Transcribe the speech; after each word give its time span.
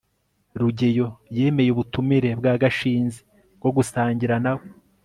rugeyo 0.59 1.07
yemeye 1.37 1.69
ubutumire 1.71 2.29
bwa 2.39 2.53
gashinzi 2.61 3.19
bwo 3.59 3.69
gusangira 3.77 4.35
nawe 4.45 4.65